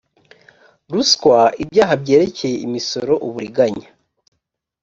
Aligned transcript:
ruswa 0.93 1.37
ibyaha 1.63 1.93
byerekeye 2.01 2.55
imisoro 2.67 3.13
uburiganya 3.25 3.87